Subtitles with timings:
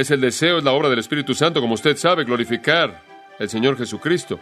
[0.00, 3.02] Es el deseo, es la obra del Espíritu Santo, como usted sabe, glorificar
[3.38, 4.40] al Señor Jesucristo.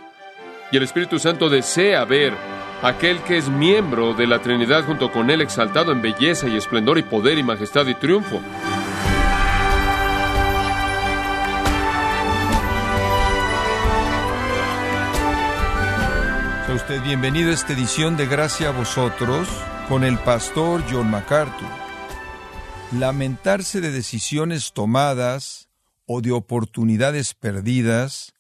[0.70, 2.32] Y el Espíritu Santo desea ver
[2.80, 6.96] aquel que es miembro de la Trinidad junto con Él exaltado en belleza y esplendor
[6.96, 8.40] y poder y majestad y triunfo.
[16.66, 19.48] Sea usted bienvenido a esta edición de Gracia a vosotros
[19.88, 21.87] con el pastor John MacArthur.
[22.92, 25.68] Lamentarse de decisiones tomadas
[26.06, 28.32] o de oportunidades perdidas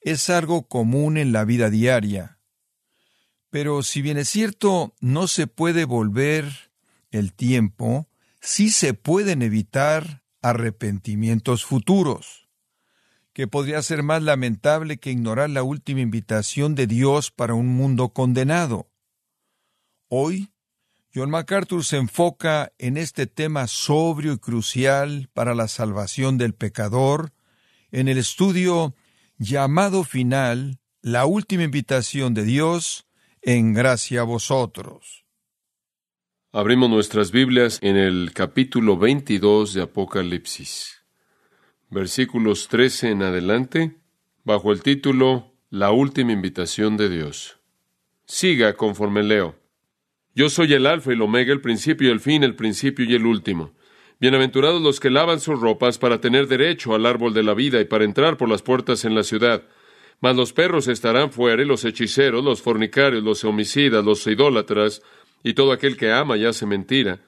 [0.00, 2.38] es algo común en la vida diaria.
[3.50, 6.72] Pero si bien es cierto, no se puede volver
[7.10, 8.08] el tiempo,
[8.40, 12.48] sí se pueden evitar arrepentimientos futuros,
[13.34, 18.14] que podría ser más lamentable que ignorar la última invitación de Dios para un mundo
[18.14, 18.90] condenado.
[20.08, 20.53] Hoy,
[21.14, 27.32] John MacArthur se enfoca en este tema sobrio y crucial para la salvación del pecador
[27.92, 28.96] en el estudio
[29.38, 33.06] llamado final, la última invitación de Dios
[33.42, 35.24] en gracia a vosotros.
[36.50, 41.04] Abrimos nuestras Biblias en el capítulo 22 de Apocalipsis,
[41.90, 43.96] versículos 13 en adelante,
[44.42, 47.60] bajo el título La última invitación de Dios.
[48.26, 49.63] Siga conforme leo.
[50.36, 53.14] Yo soy el Alfa y el Omega, el principio y el fin, el principio y
[53.14, 53.72] el último.
[54.18, 57.84] Bienaventurados los que lavan sus ropas para tener derecho al árbol de la vida y
[57.84, 59.62] para entrar por las puertas en la ciudad.
[60.20, 65.02] Mas los perros estarán fuera, y los hechiceros, los fornicarios, los homicidas, los idólatras,
[65.44, 67.20] y todo aquel que ama y hace mentira.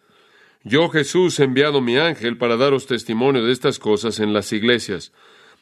[0.64, 5.12] Yo, Jesús, he enviado mi ángel para daros testimonio de estas cosas en las iglesias.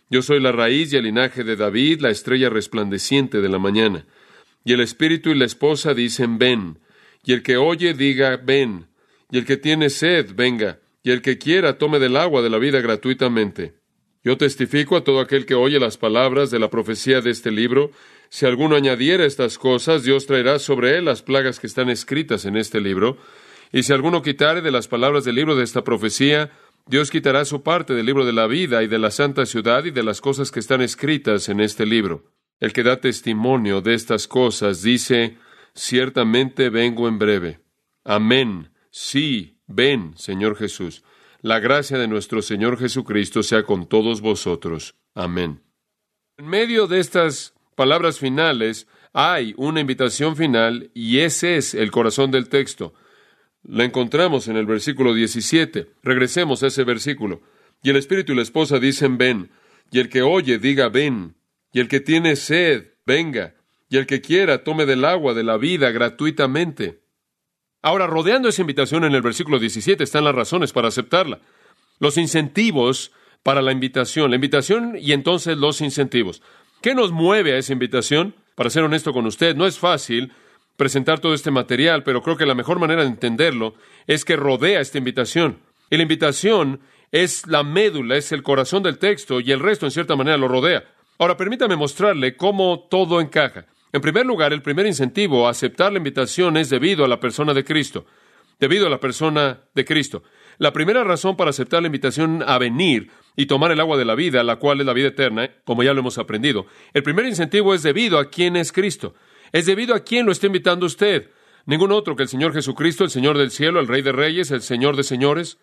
[0.08, 4.06] Yo soy la raíz y el linaje de David, la estrella resplandeciente de la mañana.
[4.64, 6.78] Y el espíritu y la esposa dicen, ven.
[7.24, 8.88] Y el que oye diga, ven.
[9.30, 10.80] Y el que tiene sed, venga.
[11.02, 13.74] Y el que quiera, tome del agua de la vida gratuitamente.
[14.22, 17.90] Yo testifico a todo aquel que oye las palabras de la profecía de este libro,
[18.30, 22.56] si alguno añadiera estas cosas, Dios traerá sobre él las plagas que están escritas en
[22.56, 23.18] este libro,
[23.70, 26.50] y si alguno quitare de las palabras del libro de esta profecía,
[26.86, 29.90] Dios quitará su parte del libro de la vida y de la santa ciudad y
[29.90, 32.24] de las cosas que están escritas en este libro.
[32.60, 35.36] El que da testimonio de estas cosas dice,
[35.74, 37.60] ciertamente vengo en breve.
[38.04, 38.70] Amén.
[38.90, 41.02] Sí, ven, Señor Jesús.
[41.40, 44.94] La gracia de nuestro Señor Jesucristo sea con todos vosotros.
[45.14, 45.62] Amén.
[46.38, 52.30] En medio de estas palabras finales hay una invitación final y ese es el corazón
[52.30, 52.94] del texto.
[53.62, 55.90] La encontramos en el versículo 17.
[56.02, 57.42] Regresemos a ese versículo.
[57.82, 59.50] Y el Espíritu y la esposa dicen ven,
[59.90, 61.36] y el que oye diga ven,
[61.72, 63.54] y el que tiene sed, venga,
[63.94, 67.04] y el que quiera tome del agua de la vida gratuitamente.
[67.80, 71.38] Ahora, rodeando esa invitación en el versículo 17 están las razones para aceptarla.
[72.00, 73.12] Los incentivos
[73.44, 76.42] para la invitación, la invitación y entonces los incentivos.
[76.82, 78.34] ¿Qué nos mueve a esa invitación?
[78.56, 80.32] Para ser honesto con usted, no es fácil
[80.76, 83.76] presentar todo este material, pero creo que la mejor manera de entenderlo
[84.08, 85.60] es que rodea esta invitación.
[85.88, 86.80] Y la invitación
[87.12, 90.48] es la médula, es el corazón del texto y el resto en cierta manera lo
[90.48, 90.82] rodea.
[91.16, 93.66] Ahora permítame mostrarle cómo todo encaja.
[93.94, 97.54] En primer lugar, el primer incentivo a aceptar la invitación es debido a la persona
[97.54, 98.06] de Cristo,
[98.58, 100.24] debido a la persona de Cristo.
[100.58, 104.16] La primera razón para aceptar la invitación a venir y tomar el agua de la
[104.16, 107.72] vida, la cual es la vida eterna, como ya lo hemos aprendido, el primer incentivo
[107.72, 109.14] es debido a quién es Cristo.
[109.52, 111.30] Es debido a quién lo está invitando usted.
[111.64, 114.62] Ningún otro que el Señor Jesucristo, el Señor del cielo, el Rey de Reyes, el
[114.62, 115.58] Señor de Señores,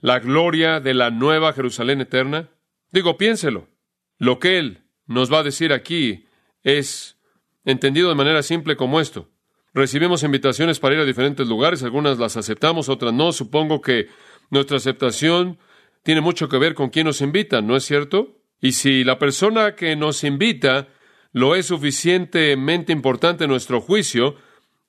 [0.00, 2.48] la gloria de la nueva Jerusalén eterna.
[2.92, 3.68] Digo, piénselo.
[4.16, 6.24] Lo que Él nos va a decir aquí
[6.62, 7.18] es
[7.64, 9.28] entendido de manera simple como esto.
[9.72, 13.32] Recibimos invitaciones para ir a diferentes lugares, algunas las aceptamos, otras no.
[13.32, 14.08] Supongo que
[14.50, 15.58] nuestra aceptación
[16.04, 18.38] tiene mucho que ver con quién nos invita, ¿no es cierto?
[18.60, 20.88] Y si la persona que nos invita
[21.32, 24.36] lo es suficientemente importante en nuestro juicio,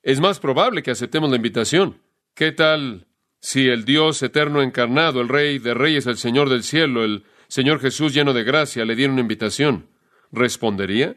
[0.02, 2.00] es más probable que aceptemos la invitación.
[2.34, 3.08] ¿Qué tal
[3.40, 7.80] si el Dios eterno encarnado, el Rey de Reyes, el Señor del cielo, el Señor
[7.80, 9.88] Jesús lleno de gracia, le diera una invitación?
[10.30, 11.16] ¿Respondería?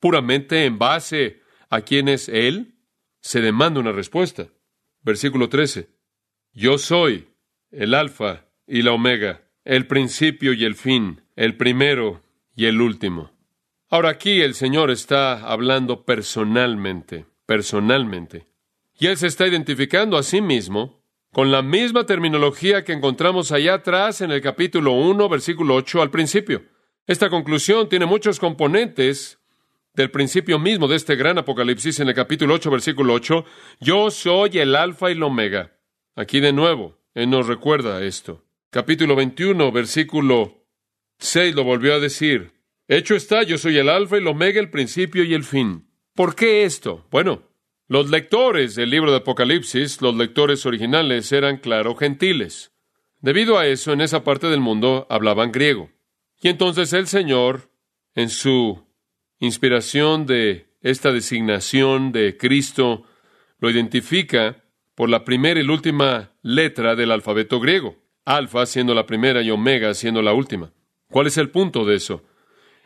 [0.00, 2.74] Puramente en base a quién es Él,
[3.20, 4.48] se demanda una respuesta.
[5.02, 5.88] Versículo 13.
[6.52, 7.28] Yo soy
[7.70, 12.22] el alfa y la omega, el principio y el fin, el primero
[12.56, 13.30] y el último.
[13.88, 18.46] Ahora aquí el Señor está hablando personalmente, personalmente.
[18.98, 23.74] Y Él se está identificando a sí mismo con la misma terminología que encontramos allá
[23.74, 26.64] atrás en el capítulo 1, versículo 8 al principio.
[27.06, 29.39] Esta conclusión tiene muchos componentes
[29.94, 33.44] del principio mismo de este gran Apocalipsis en el capítulo 8, versículo 8,
[33.80, 35.78] yo soy el alfa y el omega.
[36.16, 38.44] Aquí de nuevo, Él nos recuerda esto.
[38.70, 40.66] Capítulo 21, versículo
[41.18, 42.52] 6 lo volvió a decir.
[42.88, 45.88] Hecho está, yo soy el alfa y el omega, el principio y el fin.
[46.14, 47.06] ¿Por qué esto?
[47.10, 47.42] Bueno,
[47.88, 52.72] los lectores del libro de Apocalipsis, los lectores originales, eran, claro, gentiles.
[53.18, 55.90] Debido a eso, en esa parte del mundo hablaban griego.
[56.40, 57.70] Y entonces el Señor,
[58.14, 58.89] en su
[59.40, 63.04] inspiración de esta designación de Cristo,
[63.58, 64.64] lo identifica
[64.94, 69.50] por la primera y la última letra del alfabeto griego, alfa siendo la primera y
[69.50, 70.72] omega siendo la última.
[71.10, 72.22] ¿Cuál es el punto de eso?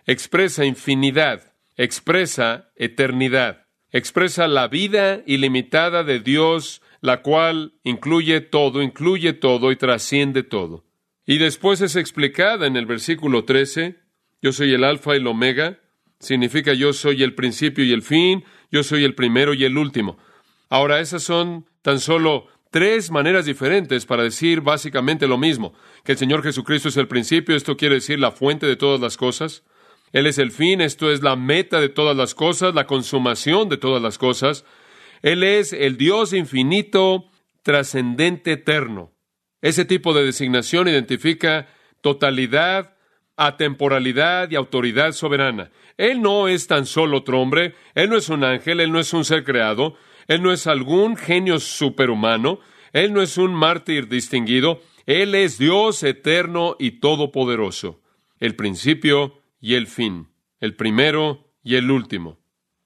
[0.07, 9.33] Expresa infinidad, expresa eternidad, expresa la vida ilimitada de Dios, la cual incluye todo, incluye
[9.35, 10.85] todo y trasciende todo.
[11.27, 13.97] Y después es explicada en el versículo 13,
[14.43, 15.79] yo soy el alfa y el omega,
[16.21, 20.19] significa yo soy el principio y el fin, yo soy el primero y el último.
[20.69, 26.19] Ahora, esas son tan solo tres maneras diferentes para decir básicamente lo mismo, que el
[26.19, 29.63] Señor Jesucristo es el principio, esto quiere decir la fuente de todas las cosas,
[30.13, 33.77] Él es el fin, esto es la meta de todas las cosas, la consumación de
[33.77, 34.65] todas las cosas,
[35.23, 37.31] Él es el Dios infinito,
[37.63, 39.13] trascendente, eterno.
[39.63, 41.69] Ese tipo de designación identifica
[42.01, 42.94] totalidad,
[43.37, 45.71] atemporalidad y autoridad soberana.
[45.97, 49.13] Él no es tan solo otro hombre, Él no es un ángel, Él no es
[49.13, 49.97] un ser creado,
[50.29, 52.61] Él no es algún genio superhumano,
[52.93, 58.01] Él no es un mártir distinguido, Él es Dios eterno y todopoderoso,
[58.41, 60.29] el principio y el fin,
[60.61, 62.39] el primero y el último.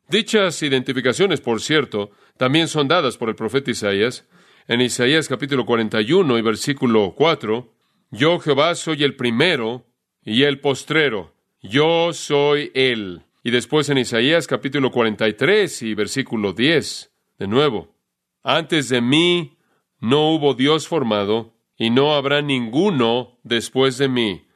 [0.08, 4.26] Dichas identificaciones, por cierto, también son dadas por el profeta Isaías.
[4.66, 7.74] En Isaías capítulo 41 y versículo 4,
[8.10, 9.87] Yo Jehová soy el primero
[10.24, 13.22] y el postrero, yo soy Él.
[13.42, 17.94] Y después en Isaías capítulo 43 y versículo 10, de nuevo,
[18.42, 19.56] antes de mí
[20.00, 24.46] no hubo Dios formado, y no habrá ninguno después de mí.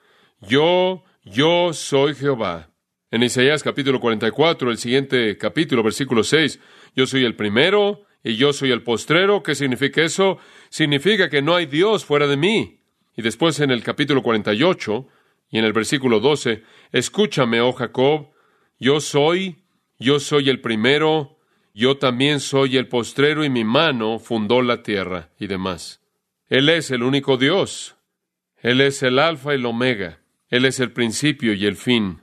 [0.41, 2.70] Yo, yo soy Jehová.
[3.12, 6.59] En Isaías capítulo 44, el siguiente capítulo, versículo 6,
[6.97, 9.43] yo soy el primero y yo soy el postrero.
[9.43, 10.38] ¿Qué significa eso?
[10.69, 12.81] Significa que no hay Dios fuera de mí.
[13.17, 15.06] Y después en el capítulo 48,
[15.52, 18.31] y en el versículo 12, escúchame, oh Jacob,
[18.81, 19.62] yo soy,
[19.99, 21.38] yo soy el primero,
[21.75, 26.00] yo también soy el postrero y mi mano fundó la tierra y demás.
[26.49, 27.96] Él es el único Dios.
[28.62, 30.20] Él es el alfa y el omega.
[30.49, 32.22] Él es el principio y el fin.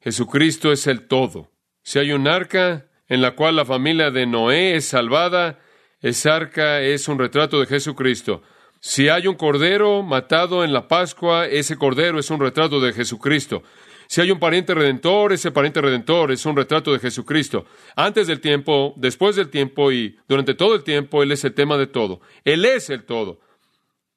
[0.00, 1.50] Jesucristo es el todo.
[1.82, 5.58] Si hay un arca en la cual la familia de Noé es salvada,
[6.00, 8.42] esa arca es un retrato de Jesucristo.
[8.80, 13.62] Si hay un cordero matado en la Pascua, ese cordero es un retrato de Jesucristo.
[14.08, 17.66] Si hay un pariente redentor, ese pariente redentor es un retrato de Jesucristo.
[17.94, 21.76] Antes del tiempo, después del tiempo y durante todo el tiempo, Él es el tema
[21.76, 22.20] de todo.
[22.44, 23.38] Él es el todo.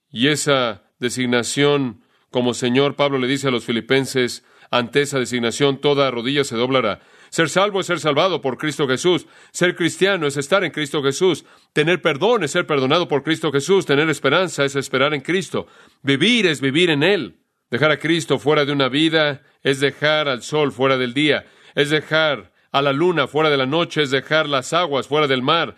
[0.10, 2.02] Y esa designación,
[2.32, 7.02] como Señor Pablo le dice a los filipenses, ante esa designación toda rodilla se doblará.
[7.34, 9.26] Ser salvo es ser salvado por Cristo Jesús.
[9.52, 11.46] Ser cristiano es estar en Cristo Jesús.
[11.74, 13.88] Tener perdón es ser perdonado por Cristo Jesús.
[13.88, 15.66] Tener esperanza es esperar en Cristo.
[16.04, 17.40] Vivir es vivir en Él.
[17.72, 21.48] Dejar a Cristo fuera de una vida es dejar al sol fuera del día.
[21.74, 24.04] Es dejar a la luna fuera de la noche.
[24.04, 25.76] Es dejar las aguas fuera del mar.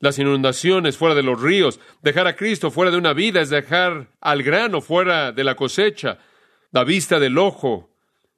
[0.00, 1.78] Las inundaciones fuera de los ríos.
[2.02, 6.18] Dejar a Cristo fuera de una vida es dejar al grano fuera de la cosecha.
[6.72, 7.88] La vista del ojo.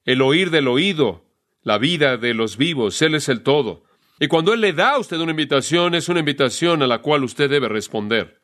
[0.05, 1.30] El oír del oído
[1.63, 3.01] la vida de los vivos.
[3.03, 3.85] Él es el todo.
[4.19, 7.25] Y cuando Él le da a usted una invitación, es una invitación a la cual
[7.25, 8.41] usted debe responder.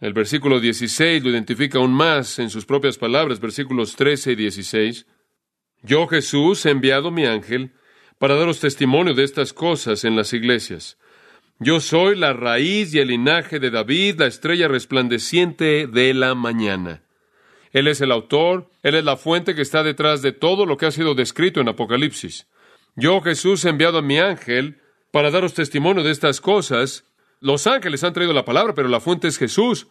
[0.00, 5.06] El versículo 16 lo identifica aún más en sus propias palabras, versículos 13 y 16.
[5.82, 7.72] Yo, Jesús, he enviado mi ángel
[8.18, 10.98] para daros testimonio de estas cosas en las iglesias.
[11.58, 17.02] Yo soy la raíz y el linaje de David, la estrella resplandeciente de la mañana.
[17.72, 20.86] Él es el autor, Él es la fuente que está detrás de todo lo que
[20.86, 22.46] ha sido descrito en Apocalipsis.
[22.96, 24.80] Yo, Jesús, he enviado a mi ángel
[25.12, 27.04] para daros testimonio de estas cosas.
[27.40, 29.88] Los ángeles han traído la palabra, pero la fuente es Jesús.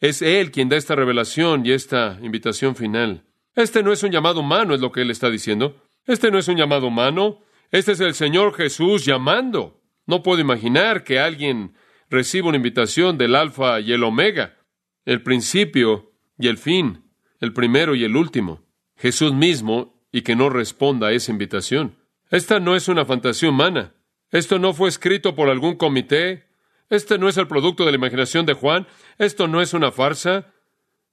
[0.00, 3.24] Es Él quien da esta revelación y esta invitación final.
[3.54, 5.82] Este no es un llamado humano, es lo que Él está diciendo.
[6.06, 7.40] Este no es un llamado humano.
[7.70, 9.80] Este es el Señor Jesús llamando.
[10.06, 11.74] No puedo imaginar que alguien
[12.08, 14.56] reciba una invitación del Alfa y el Omega,
[15.04, 17.04] el principio y el fin,
[17.38, 18.66] el primero y el último,
[18.96, 21.99] Jesús mismo, y que no responda a esa invitación.
[22.30, 23.92] Esta no es una fantasía humana.
[24.30, 26.46] Esto no fue escrito por algún comité.
[26.88, 28.86] Este no es el producto de la imaginación de Juan.
[29.18, 30.52] Esto no es una farsa.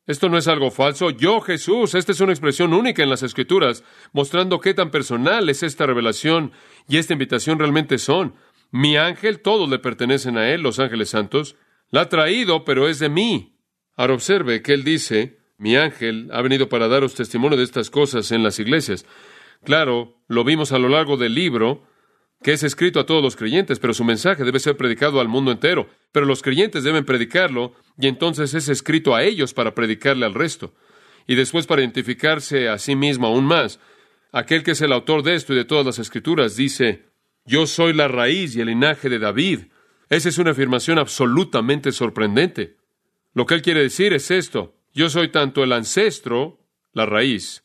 [0.05, 1.09] Esto no es algo falso.
[1.09, 3.83] Yo, Jesús, esta es una expresión única en las Escrituras,
[4.13, 6.53] mostrando qué tan personal es esta revelación
[6.87, 8.35] y esta invitación realmente son.
[8.71, 11.55] Mi ángel, todos le pertenecen a él, los ángeles santos.
[11.89, 13.57] La ha traído, pero es de mí.
[13.95, 18.31] Ahora observe que él dice, Mi ángel ha venido para daros testimonio de estas cosas
[18.31, 19.05] en las iglesias.
[19.63, 21.83] Claro, lo vimos a lo largo del libro,
[22.43, 25.51] que es escrito a todos los creyentes, pero su mensaje debe ser predicado al mundo
[25.51, 25.89] entero.
[26.11, 30.73] Pero los creyentes deben predicarlo y entonces es escrito a ellos para predicarle al resto.
[31.25, 33.79] Y después para identificarse a sí mismo aún más.
[34.31, 37.05] Aquel que es el autor de esto y de todas las escrituras dice,
[37.45, 39.61] yo soy la raíz y el linaje de David.
[40.09, 42.77] Esa es una afirmación absolutamente sorprendente.
[43.33, 44.75] Lo que él quiere decir es esto.
[44.93, 46.59] Yo soy tanto el ancestro,
[46.93, 47.63] la raíz,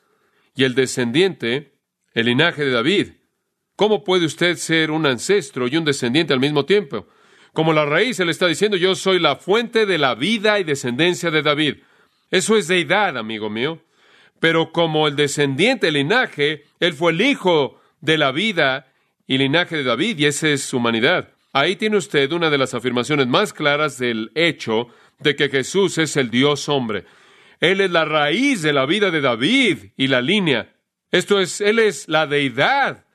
[0.54, 1.71] y el descendiente,
[2.14, 3.08] el linaje de David.
[3.76, 7.08] ¿Cómo puede usted ser un ancestro y un descendiente al mismo tiempo?
[7.52, 11.30] Como la raíz, él está diciendo, yo soy la fuente de la vida y descendencia
[11.30, 11.76] de David.
[12.30, 13.82] Eso es deidad, amigo mío.
[14.40, 18.92] Pero como el descendiente, el linaje, él fue el hijo de la vida
[19.26, 21.28] y linaje de David, y esa es su humanidad.
[21.52, 24.88] Ahí tiene usted una de las afirmaciones más claras del hecho
[25.20, 27.04] de que Jesús es el Dios hombre.
[27.60, 30.71] Él es la raíz de la vida de David y la línea.
[31.12, 33.06] Esto es, Él es la deidad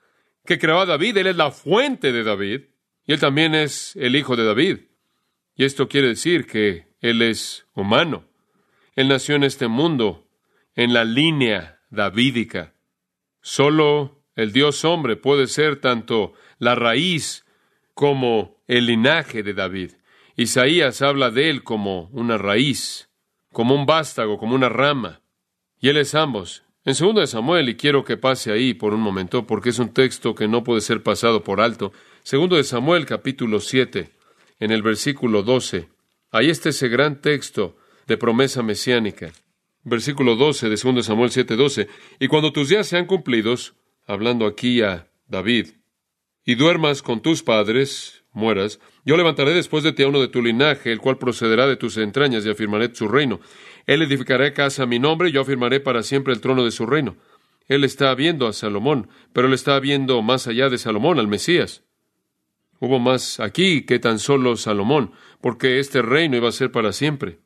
[0.46, 2.62] que creó a David, Él es la fuente de David,
[3.06, 4.80] y Él también es el hijo de David.
[5.56, 8.26] Y esto quiere decir que Él es humano.
[8.96, 10.28] Él nació en este mundo,
[10.76, 12.74] en la línea davídica.
[13.42, 17.46] Solo el Dios hombre puede ser tanto la raíz
[17.96, 19.94] como el linaje de David.
[20.36, 23.10] Isaías habla de él como una raíz,
[23.52, 25.22] como un vástago, como una rama.
[25.80, 26.67] Y él es ambos.
[26.88, 29.94] En segundo de Samuel, y quiero que pase ahí por un momento, porque es un
[29.94, 31.92] texto que no puede ser pasado por alto.
[32.24, 34.10] Segundo de Samuel, capítulo 7,
[34.62, 35.90] en el versículo 12.
[36.32, 37.76] Ahí está ese gran texto
[38.08, 39.34] de promesa mesiánica.
[39.84, 41.90] Versículo 12 de segundo de Samuel 7, 12.
[42.22, 43.74] Y cuando tus días sean cumplidos,
[44.06, 45.72] hablando aquí a David,
[46.46, 50.42] y duermas con tus padres, mueras, yo levantaré después de ti a uno de tu
[50.42, 53.42] linaje, el cual procederá de tus entrañas, y afirmaré su reino.
[53.88, 57.16] Él edificará casa a mi nombre, yo afirmaré para siempre el trono de su reino.
[57.68, 61.84] Él está viendo a Salomón, pero él está viendo más allá de Salomón, al Mesías.
[62.80, 67.40] Hubo más aquí que tan solo Salomón, porque este reino iba a ser para siempre.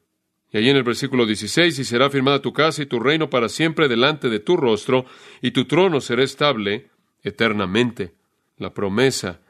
[0.52, 3.48] Y allí en el versículo 16, y será firmada tu casa y tu reino para
[3.48, 5.06] siempre delante de tu rostro,
[5.42, 6.90] y tu trono será estable
[7.24, 8.16] eternamente.
[8.58, 9.42] La promesa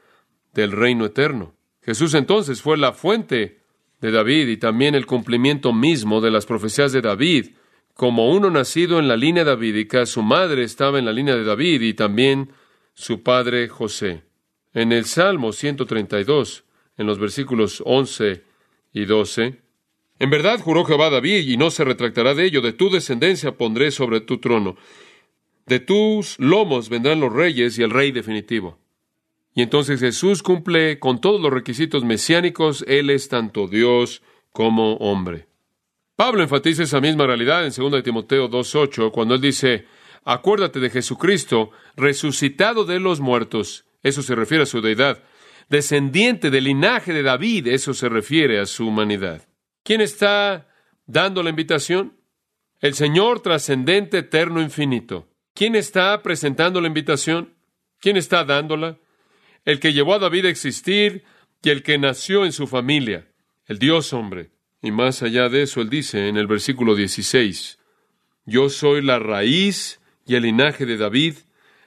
[0.52, 1.54] del reino eterno.
[1.80, 3.61] Jesús entonces fue la fuente
[4.02, 7.52] de David y también el cumplimiento mismo de las profecías de David.
[7.94, 11.80] Como uno nacido en la línea davídica, su madre estaba en la línea de David
[11.82, 12.50] y también
[12.94, 14.24] su padre José.
[14.74, 16.64] En el Salmo 132,
[16.98, 18.42] en los versículos 11
[18.92, 19.60] y 12,
[20.18, 23.92] en verdad juró Jehová David y no se retractará de ello, de tu descendencia pondré
[23.92, 24.76] sobre tu trono,
[25.66, 28.81] de tus lomos vendrán los reyes y el rey definitivo.
[29.54, 35.46] Y entonces Jesús cumple con todos los requisitos mesiánicos, Él es tanto Dios como hombre.
[36.16, 39.86] Pablo enfatiza esa misma realidad en 2 Timoteo 2.8, cuando él dice,
[40.24, 45.22] acuérdate de Jesucristo, resucitado de los muertos, eso se refiere a su deidad,
[45.68, 49.48] descendiente del linaje de David, eso se refiere a su humanidad.
[49.82, 50.68] ¿Quién está
[51.06, 52.16] dando la invitación?
[52.80, 55.28] El Señor trascendente, eterno, infinito.
[55.54, 57.54] ¿Quién está presentando la invitación?
[58.00, 58.98] ¿Quién está dándola?
[59.64, 61.24] El que llevó a David a existir
[61.62, 63.28] y el que nació en su familia,
[63.66, 64.50] el Dios hombre.
[64.82, 67.78] Y más allá de eso, él dice en el versículo 16,
[68.46, 71.36] Yo soy la raíz y el linaje de David,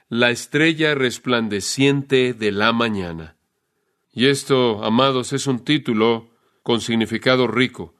[0.08, 3.36] la estrella resplandeciente de la mañana.
[4.12, 6.30] Y esto, amados, es un título
[6.62, 7.94] con significado rico.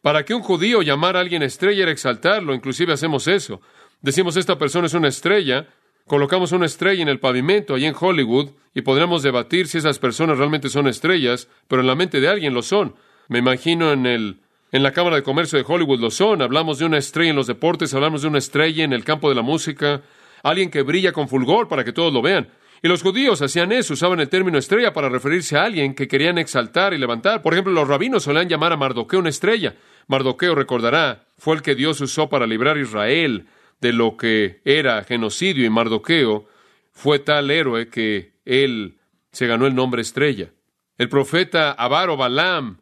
[0.00, 3.60] Para que un judío llamara a alguien estrella era exaltarlo, inclusive hacemos eso.
[4.00, 5.68] Decimos esta persona es una estrella,
[6.10, 10.38] colocamos una estrella en el pavimento allí en Hollywood y podremos debatir si esas personas
[10.38, 12.96] realmente son estrellas, pero en la mente de alguien lo son.
[13.28, 14.40] Me imagino en el
[14.72, 16.42] en la Cámara de Comercio de Hollywood lo son.
[16.42, 19.36] Hablamos de una estrella en los deportes, hablamos de una estrella en el campo de
[19.36, 20.02] la música,
[20.42, 22.48] alguien que brilla con fulgor para que todos lo vean.
[22.82, 26.38] Y los judíos hacían eso, usaban el término estrella para referirse a alguien que querían
[26.38, 27.40] exaltar y levantar.
[27.40, 29.76] Por ejemplo, los rabinos solían llamar a Mardoqueo una estrella.
[30.08, 33.46] Mardoqueo, recordará, fue el que Dios usó para librar a Israel
[33.80, 36.46] de lo que era genocidio y Mardoqueo,
[36.92, 38.98] fue tal héroe que él
[39.32, 40.52] se ganó el nombre estrella.
[40.98, 42.80] El profeta Abaro Balaam,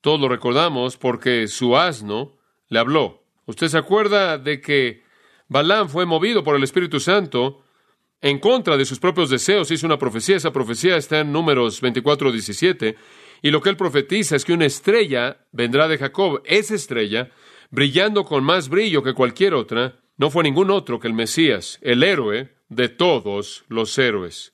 [0.00, 3.22] todos lo recordamos porque su asno le habló.
[3.44, 5.02] ¿Usted se acuerda de que
[5.48, 7.62] Balaam fue movido por el Espíritu Santo
[8.22, 9.70] en contra de sus propios deseos?
[9.70, 12.96] Hizo una profecía, esa profecía está en números 24, 17,
[13.42, 16.40] y lo que él profetiza es que una estrella vendrá de Jacob.
[16.44, 17.30] Esa estrella,
[17.70, 22.02] brillando con más brillo que cualquier otra, no fue ningún otro que el Mesías, el
[22.02, 24.52] héroe de todos los héroes.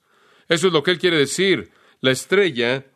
[0.48, 2.86] Eso es lo que él quiere decir, la estrella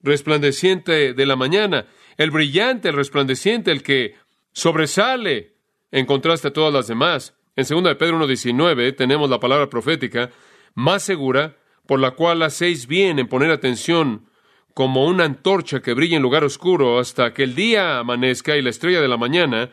[0.00, 4.16] resplandeciente de la mañana, el brillante, el resplandeciente, el que
[4.50, 5.54] sobresale
[5.92, 7.36] en contraste a todas las demás.
[7.54, 10.32] En 2 de Pedro 1.19 tenemos la palabra profética
[10.74, 11.56] más segura,
[11.86, 14.28] por la cual hacéis bien en poner atención
[14.74, 18.70] como una antorcha que brilla en lugar oscuro hasta que el día amanezca y la
[18.70, 19.70] estrella de la mañana,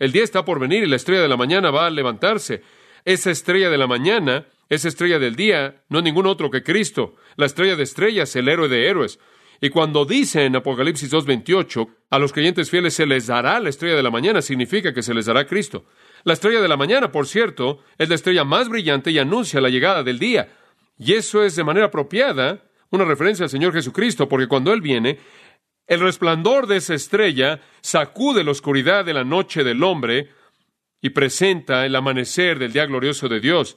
[0.00, 2.62] el día está por venir y la estrella de la mañana va a levantarse.
[3.04, 7.14] Esa estrella de la mañana, esa estrella del día, no es ningún otro que Cristo,
[7.36, 9.20] la estrella de estrellas, el héroe de héroes.
[9.60, 13.94] Y cuando dice en Apocalipsis 2.28, a los creyentes fieles se les dará la estrella
[13.94, 15.84] de la mañana, significa que se les dará Cristo.
[16.24, 19.68] La estrella de la mañana, por cierto, es la estrella más brillante y anuncia la
[19.68, 20.48] llegada del día.
[20.98, 25.18] Y eso es de manera apropiada una referencia al Señor Jesucristo, porque cuando Él viene,
[25.90, 30.30] el resplandor de esa estrella sacude la oscuridad de la noche del hombre
[31.02, 33.76] y presenta el amanecer del día glorioso de Dios,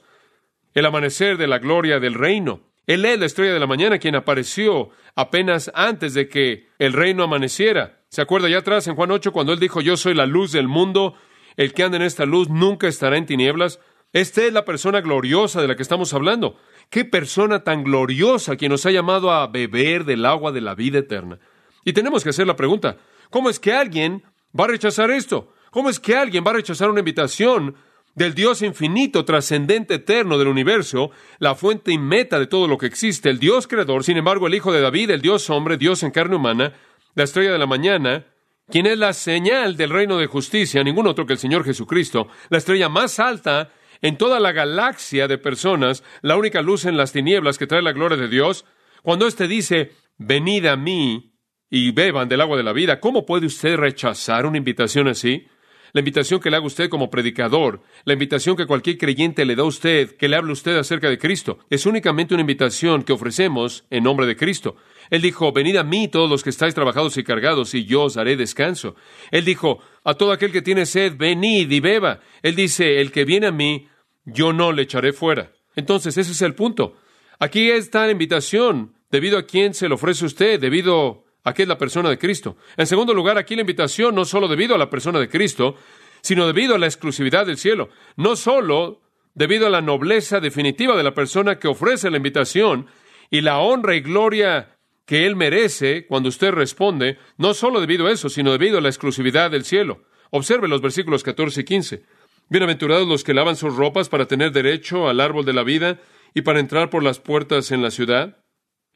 [0.74, 2.60] el amanecer de la gloria del reino.
[2.86, 7.24] Él es la estrella de la mañana quien apareció apenas antes de que el reino
[7.24, 8.04] amaneciera.
[8.10, 10.68] ¿Se acuerda ya atrás en Juan 8 cuando él dijo, yo soy la luz del
[10.68, 11.14] mundo,
[11.56, 13.80] el que anda en esta luz nunca estará en tinieblas?
[14.12, 16.60] Esta es la persona gloriosa de la que estamos hablando.
[16.90, 21.00] Qué persona tan gloriosa quien nos ha llamado a beber del agua de la vida
[21.00, 21.40] eterna.
[21.84, 22.96] Y tenemos que hacer la pregunta,
[23.30, 24.22] ¿cómo es que alguien
[24.58, 25.52] va a rechazar esto?
[25.70, 27.76] ¿Cómo es que alguien va a rechazar una invitación
[28.14, 32.86] del Dios infinito, trascendente, eterno del universo, la fuente y meta de todo lo que
[32.86, 36.12] existe, el Dios creador, sin embargo, el Hijo de David, el Dios hombre, Dios en
[36.12, 36.74] carne humana,
[37.14, 38.26] la estrella de la mañana,
[38.70, 42.58] quien es la señal del reino de justicia, ningún otro que el Señor Jesucristo, la
[42.58, 47.58] estrella más alta en toda la galaxia de personas, la única luz en las tinieblas
[47.58, 48.64] que trae la gloria de Dios,
[49.02, 51.33] cuando éste dice, venid a mí
[51.70, 55.46] y beban del agua de la vida, ¿cómo puede usted rechazar una invitación así?
[55.94, 59.62] La invitación que le haga usted como predicador, la invitación que cualquier creyente le da
[59.62, 63.84] a usted, que le hable usted acerca de Cristo, es únicamente una invitación que ofrecemos
[63.90, 64.74] en nombre de Cristo.
[65.08, 68.16] Él dijo, venid a mí todos los que estáis trabajados y cargados, y yo os
[68.16, 68.96] haré descanso.
[69.30, 72.18] Él dijo, a todo aquel que tiene sed, venid y beba.
[72.42, 73.86] Él dice, el que viene a mí,
[74.24, 75.52] yo no le echaré fuera.
[75.76, 76.96] Entonces, ese es el punto.
[77.38, 81.68] Aquí está la invitación, debido a quién se le ofrece usted, debido a que es
[81.68, 82.56] la persona de Cristo.
[82.76, 85.76] En segundo lugar, aquí la invitación no solo debido a la persona de Cristo,
[86.22, 87.90] sino debido a la exclusividad del cielo.
[88.16, 89.02] No solo
[89.34, 92.86] debido a la nobleza definitiva de la persona que ofrece la invitación
[93.30, 94.76] y la honra y gloria
[95.06, 98.88] que él merece cuando usted responde, no solo debido a eso, sino debido a la
[98.88, 100.04] exclusividad del cielo.
[100.30, 102.02] Observe los versículos 14 y 15.
[102.48, 106.00] Bienaventurados los que lavan sus ropas para tener derecho al árbol de la vida
[106.32, 108.43] y para entrar por las puertas en la ciudad.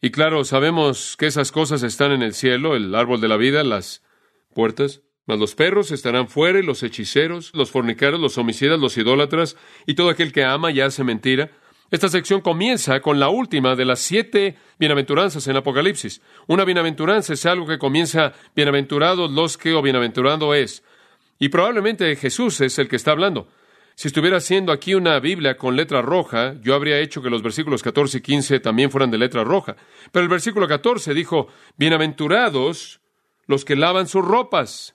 [0.00, 3.64] Y claro, sabemos que esas cosas están en el cielo, el árbol de la vida,
[3.64, 4.02] las
[4.54, 5.02] puertas.
[5.26, 9.56] Mas los perros estarán fuera y los hechiceros, los fornicarios, los homicidas, los idólatras
[9.86, 11.50] y todo aquel que ama y hace mentira.
[11.90, 16.22] Esta sección comienza con la última de las siete bienaventuranzas en Apocalipsis.
[16.46, 20.82] Una bienaventuranza es algo que comienza bienaventurados los que o bienaventurado es.
[21.38, 23.48] Y probablemente Jesús es el que está hablando.
[23.98, 27.82] Si estuviera haciendo aquí una Biblia con letra roja, yo habría hecho que los versículos
[27.82, 29.74] 14 y 15 también fueran de letra roja.
[30.12, 33.00] Pero el versículo 14 dijo, bienaventurados
[33.46, 34.94] los que lavan sus ropas.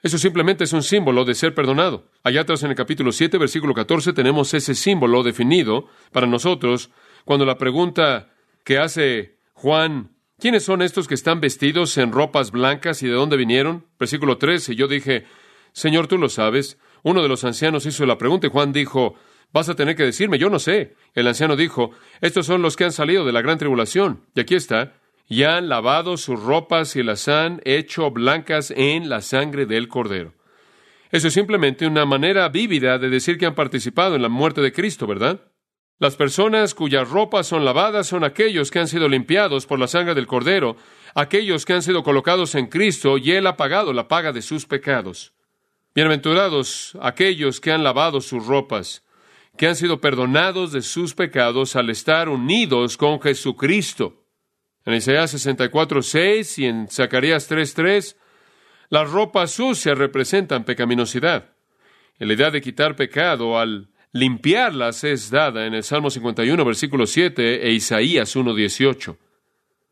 [0.00, 2.12] Eso simplemente es un símbolo de ser perdonado.
[2.22, 6.90] Allá atrás en el capítulo 7, versículo 14, tenemos ese símbolo definido para nosotros
[7.24, 8.32] cuando la pregunta
[8.62, 13.38] que hace Juan, ¿quiénes son estos que están vestidos en ropas blancas y de dónde
[13.38, 13.86] vinieron?
[13.98, 15.24] Versículo 13, yo dije,
[15.72, 16.78] Señor, tú lo sabes.
[17.06, 19.14] Uno de los ancianos hizo la pregunta y Juan dijo,
[19.52, 20.96] vas a tener que decirme, yo no sé.
[21.14, 24.24] El anciano dijo, estos son los que han salido de la gran tribulación.
[24.34, 24.94] Y aquí está,
[25.28, 30.34] y han lavado sus ropas y las han hecho blancas en la sangre del cordero.
[31.12, 34.72] Eso es simplemente una manera vívida de decir que han participado en la muerte de
[34.72, 35.42] Cristo, ¿verdad?
[36.00, 40.16] Las personas cuyas ropas son lavadas son aquellos que han sido limpiados por la sangre
[40.16, 40.76] del cordero,
[41.14, 44.66] aquellos que han sido colocados en Cristo y Él ha pagado la paga de sus
[44.66, 45.35] pecados.
[45.96, 49.02] Bienaventurados aquellos que han lavado sus ropas,
[49.56, 54.22] que han sido perdonados de sus pecados al estar unidos con Jesucristo.
[54.84, 58.16] En Isaías 64, 6 y en Zacarías 3, 3,
[58.90, 61.54] las ropas sucias representan pecaminosidad.
[62.18, 67.66] la idea de quitar pecado al limpiarlas es dada en el Salmo 51, versículo 7
[67.66, 69.16] e Isaías 1, 18.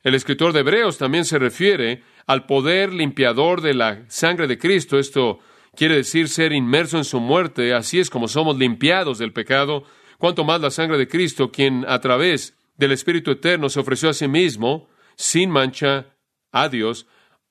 [0.02, 4.98] El escritor de Hebreos también se refiere al poder limpiador de la sangre de Cristo.
[4.98, 5.40] Esto
[5.74, 9.84] quiere decir ser inmerso en su muerte, así es como somos limpiados del pecado,
[10.18, 14.14] cuanto más la sangre de Cristo, quien a través del Espíritu Eterno se ofreció a
[14.14, 16.06] sí mismo, sin mancha,
[16.50, 17.06] a Dios,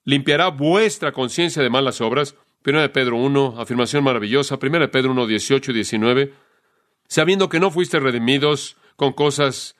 [0.06, 2.36] limpiará vuestra conciencia de malas obras.
[2.66, 4.58] 1 de Pedro 1, afirmación maravillosa.
[4.62, 6.34] 1 de Pedro 1, 18 y 19.
[7.08, 9.76] Sabiendo que no fuiste redimidos con cosas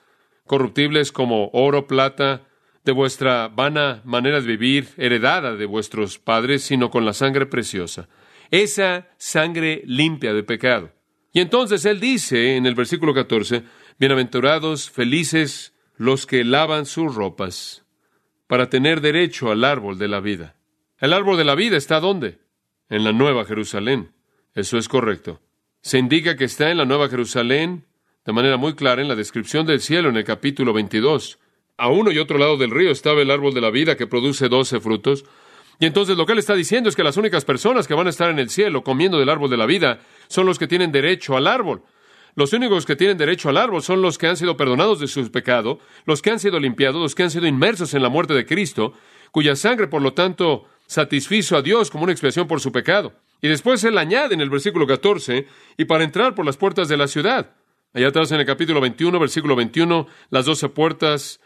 [0.46, 2.42] corruptibles como oro, plata,
[2.84, 8.08] de vuestra vana manera de vivir, heredada de vuestros padres, sino con la sangre preciosa
[8.50, 10.92] esa sangre limpia de pecado.
[11.32, 13.64] Y entonces él dice en el versículo 14,
[13.98, 17.84] bienaventurados, felices los que lavan sus ropas
[18.46, 20.56] para tener derecho al árbol de la vida.
[20.98, 22.38] El árbol de la vida está ¿dónde?
[22.88, 24.12] En la Nueva Jerusalén.
[24.54, 25.40] Eso es correcto.
[25.80, 27.84] Se indica que está en la Nueva Jerusalén
[28.24, 31.38] de manera muy clara en la descripción del cielo en el capítulo 22.
[31.76, 34.48] A uno y otro lado del río estaba el árbol de la vida que produce
[34.48, 35.24] doce frutos.
[35.78, 38.10] Y entonces lo que él está diciendo es que las únicas personas que van a
[38.10, 41.36] estar en el cielo comiendo del árbol de la vida son los que tienen derecho
[41.36, 41.82] al árbol.
[42.36, 45.30] Los únicos que tienen derecho al árbol son los que han sido perdonados de su
[45.30, 48.44] pecado, los que han sido limpiados, los que han sido inmersos en la muerte de
[48.44, 48.94] Cristo,
[49.30, 53.12] cuya sangre, por lo tanto, satisfizo a Dios como una expiación por su pecado.
[53.40, 56.96] Y después él añade en el versículo 14, y para entrar por las puertas de
[56.96, 57.54] la ciudad.
[57.92, 61.40] Allá atrás en el capítulo 21, versículo 21, las doce puertas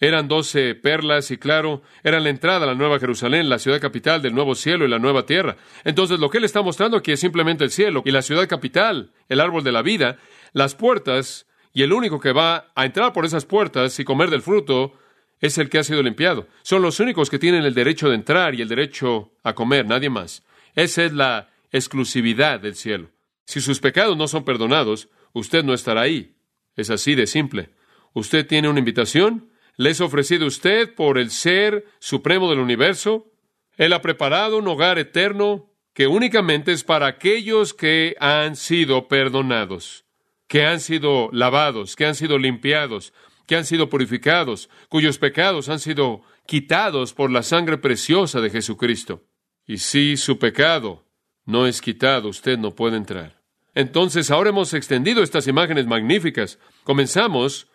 [0.00, 4.22] eran doce perlas y claro, eran la entrada a la Nueva Jerusalén, la ciudad capital
[4.22, 5.56] del nuevo cielo y la nueva tierra.
[5.84, 9.12] Entonces lo que él está mostrando aquí es simplemente el cielo y la ciudad capital,
[9.28, 10.16] el árbol de la vida,
[10.52, 14.42] las puertas, y el único que va a entrar por esas puertas y comer del
[14.42, 14.94] fruto
[15.40, 16.48] es el que ha sido limpiado.
[16.62, 20.10] Son los únicos que tienen el derecho de entrar y el derecho a comer, nadie
[20.10, 20.42] más.
[20.74, 23.10] Esa es la exclusividad del cielo.
[23.44, 26.34] Si sus pecados no son perdonados, usted no estará ahí.
[26.76, 27.70] Es así de simple.
[28.12, 29.49] Usted tiene una invitación,
[29.80, 33.32] le es ofrecido usted por el Ser Supremo del Universo.
[33.78, 40.04] Él ha preparado un hogar eterno que únicamente es para aquellos que han sido perdonados,
[40.48, 43.14] que han sido lavados, que han sido limpiados,
[43.46, 49.24] que han sido purificados, cuyos pecados han sido quitados por la sangre preciosa de Jesucristo.
[49.66, 51.06] Y si su pecado
[51.46, 53.40] no es quitado, usted no puede entrar.
[53.74, 56.58] Entonces, ahora hemos extendido estas imágenes magníficas.
[56.84, 57.69] Comenzamos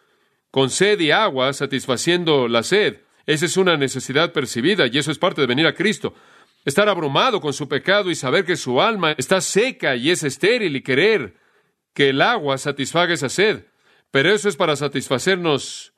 [0.55, 3.01] con sed y agua, satisfaciendo la sed.
[3.25, 6.13] Esa es una necesidad percibida y eso es parte de venir a Cristo.
[6.63, 10.77] Estar abrumado con su pecado y saber que su alma está seca y es estéril
[10.77, 11.35] y querer
[11.93, 13.65] que el agua satisfaga esa sed.
[14.11, 15.91] Pero eso es para satisfacernos.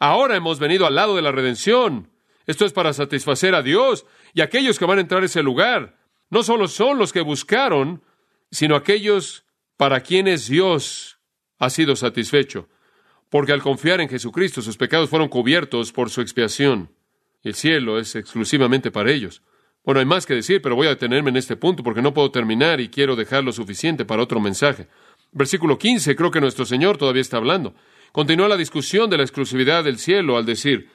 [0.00, 2.10] Ahora hemos venido al lado de la redención.
[2.48, 5.96] Esto es para satisfacer a Dios y aquellos que van a entrar a ese lugar.
[6.28, 8.02] No solo son los que buscaron,
[8.50, 9.44] sino aquellos
[9.76, 11.20] para quienes Dios
[11.60, 12.68] ha sido satisfecho
[13.32, 16.90] porque al confiar en Jesucristo sus pecados fueron cubiertos por su expiación.
[17.42, 19.40] El cielo es exclusivamente para ellos.
[19.84, 22.30] Bueno, hay más que decir, pero voy a detenerme en este punto porque no puedo
[22.30, 24.86] terminar y quiero dejar lo suficiente para otro mensaje.
[25.32, 27.74] Versículo 15, creo que nuestro Señor todavía está hablando.
[28.12, 30.90] Continúa la discusión de la exclusividad del cielo al decir,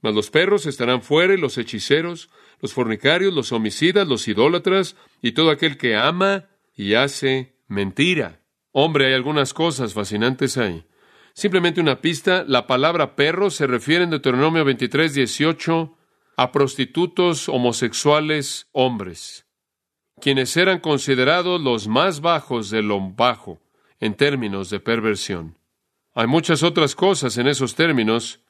[0.00, 2.30] mas los perros estarán fuera y los hechiceros,
[2.62, 8.40] los fornicarios, los homicidas, los idólatras y todo aquel que ama y hace mentira.
[8.72, 10.87] Hombre, hay algunas cosas fascinantes ahí.
[11.38, 15.96] Simplemente una pista, la palabra perro se refiere en Deuteronomio 23, 18
[16.36, 19.46] a prostitutos homosexuales hombres,
[20.20, 23.60] quienes eran considerados los más bajos de lo bajo
[24.00, 25.56] en términos de perversión.
[26.12, 28.40] Hay muchas otras cosas en esos términos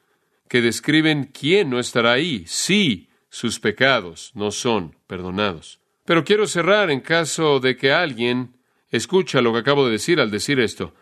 [0.48, 5.78] que describen quién no estará ahí si sus pecados no son perdonados.
[6.06, 8.56] Pero quiero cerrar en caso de que alguien
[8.88, 10.94] escucha lo que acabo de decir al decir esto.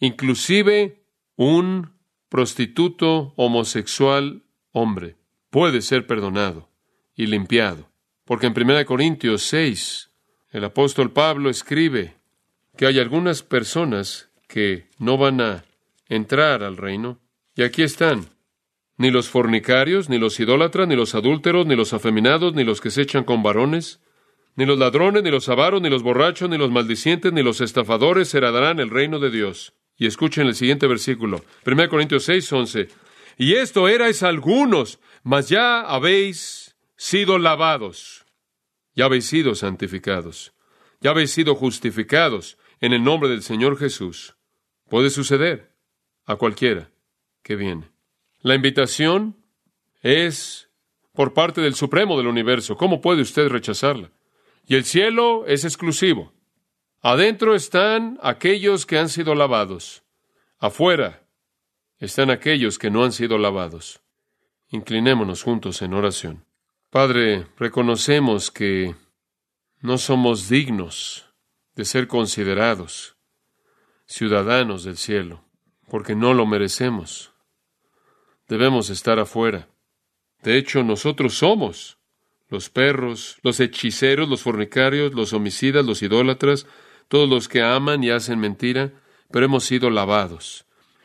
[0.00, 1.03] Inclusive
[1.36, 1.92] un
[2.28, 4.42] prostituto homosexual
[4.72, 5.16] hombre
[5.50, 6.68] puede ser perdonado
[7.14, 7.88] y limpiado.
[8.24, 10.10] Porque en 1 Corintios 6,
[10.50, 12.16] el apóstol Pablo escribe
[12.76, 15.64] que hay algunas personas que no van a
[16.08, 17.20] entrar al reino.
[17.54, 18.30] Y aquí están.
[18.96, 22.90] Ni los fornicarios, ni los idólatras, ni los adúlteros, ni los afeminados, ni los que
[22.90, 24.00] se echan con varones,
[24.56, 28.32] ni los ladrones, ni los avaros, ni los borrachos, ni los maldicientes, ni los estafadores
[28.34, 29.74] heredarán el reino de Dios.
[29.96, 32.88] Y escuchen el siguiente versículo, 1 Corintios 6, 11.
[33.38, 38.24] Y esto erais algunos, mas ya habéis sido lavados,
[38.94, 40.52] ya habéis sido santificados,
[41.00, 44.36] ya habéis sido justificados en el nombre del Señor Jesús.
[44.88, 45.74] Puede suceder
[46.26, 46.90] a cualquiera
[47.42, 47.90] que viene.
[48.40, 49.36] La invitación
[50.02, 50.68] es
[51.14, 52.76] por parte del Supremo del universo.
[52.76, 54.10] ¿Cómo puede usted rechazarla?
[54.66, 56.33] Y el cielo es exclusivo.
[57.06, 60.02] Adentro están aquellos que han sido lavados.
[60.58, 61.28] Afuera
[61.98, 64.00] están aquellos que no han sido lavados.
[64.70, 66.46] Inclinémonos juntos en oración.
[66.88, 68.94] Padre, reconocemos que
[69.82, 71.26] no somos dignos
[71.74, 73.18] de ser considerados
[74.06, 75.44] ciudadanos del cielo,
[75.90, 77.34] porque no lo merecemos.
[78.48, 79.68] Debemos estar afuera.
[80.42, 81.98] De hecho, nosotros somos
[82.48, 86.66] los perros, los hechiceros, los fornicarios, los homicidas, los idólatras,
[87.08, 88.92] todos los que aman y hacen mentira,
[89.30, 90.64] pero hemos sido lavados.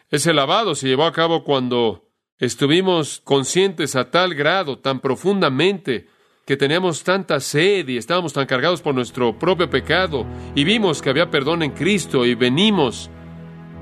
[0.10, 2.10] Ese lavado se llevó a cabo cuando
[2.40, 6.08] estuvimos conscientes a tal grado, tan profundamente,
[6.50, 11.12] que teníamos tanta sed y estábamos tan cargados por nuestro propio pecado y vimos que
[11.12, 13.12] había perdón en Cristo y venimos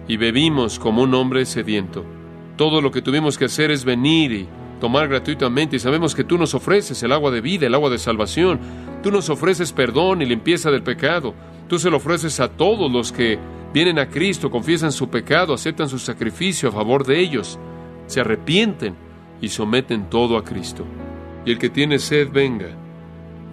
[0.05, 2.05] y bebimos como un hombre sediento.
[2.57, 4.49] Todo lo que tuvimos que hacer es venir y
[4.81, 7.99] tomar gratuitamente y sabemos que tú nos ofreces el agua de vida, el agua de
[7.99, 8.59] salvación.
[9.01, 11.33] Tú nos ofreces perdón y limpieza del pecado.
[11.67, 13.37] Tú se lo ofreces a todos los que
[13.73, 17.59] vienen a Cristo, confiesan su pecado, aceptan su sacrificio a favor de ellos,
[18.07, 18.95] se arrepienten
[19.41, 20.85] y someten todo a Cristo.
[21.45, 22.69] Y el que tiene sed venga,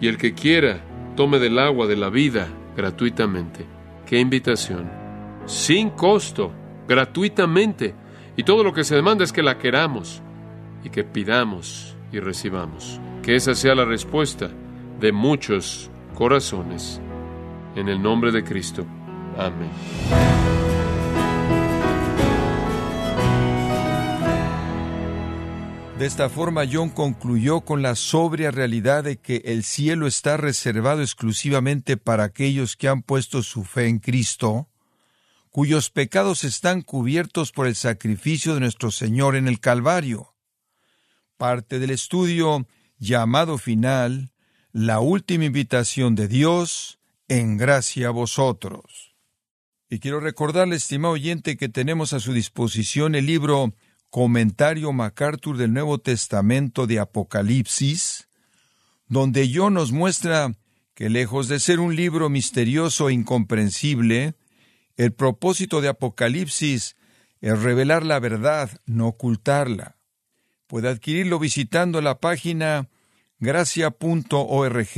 [0.00, 0.80] y el que quiera
[1.16, 3.64] tome del agua de la vida gratuitamente.
[4.06, 4.90] ¡Qué invitación!
[5.46, 6.52] Sin costo,
[6.88, 7.94] gratuitamente.
[8.36, 10.22] Y todo lo que se demanda es que la queramos
[10.82, 13.00] y que pidamos y recibamos.
[13.22, 14.50] Que esa sea la respuesta
[15.00, 17.00] de muchos corazones.
[17.76, 18.86] En el nombre de Cristo.
[19.36, 19.70] Amén.
[25.98, 31.02] De esta forma, John concluyó con la sobria realidad de que el cielo está reservado
[31.02, 34.68] exclusivamente para aquellos que han puesto su fe en Cristo,
[35.50, 40.34] cuyos pecados están cubiertos por el sacrificio de nuestro Señor en el Calvario.
[41.36, 42.66] Parte del estudio
[42.98, 44.32] llamado final,
[44.72, 46.98] la última invitación de Dios,
[47.38, 49.16] en gracia a vosotros.
[49.90, 53.74] Y quiero recordarle, estimado oyente, que tenemos a su disposición el libro
[54.08, 58.28] Comentario MacArthur del Nuevo Testamento de Apocalipsis,
[59.08, 60.54] donde John nos muestra
[60.94, 64.36] que lejos de ser un libro misterioso e incomprensible,
[64.96, 66.94] el propósito de Apocalipsis
[67.40, 69.96] es revelar la verdad, no ocultarla.
[70.68, 72.88] Puede adquirirlo visitando la página
[73.40, 74.88] gracia.org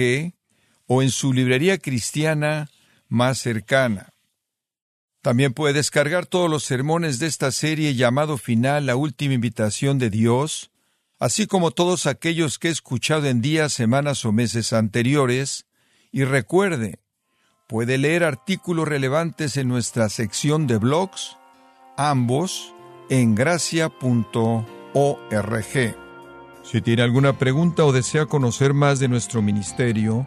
[0.86, 2.70] o en su librería cristiana
[3.08, 4.12] más cercana.
[5.22, 10.08] También puede descargar todos los sermones de esta serie llamado Final, la última invitación de
[10.08, 10.70] Dios,
[11.18, 15.66] así como todos aquellos que he escuchado en días, semanas o meses anteriores,
[16.12, 17.00] y recuerde,
[17.66, 21.36] puede leer artículos relevantes en nuestra sección de blogs,
[21.96, 22.72] ambos
[23.10, 23.96] en gracia.org.
[26.62, 30.26] Si tiene alguna pregunta o desea conocer más de nuestro ministerio,